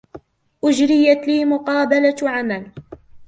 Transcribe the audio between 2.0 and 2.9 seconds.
عمل.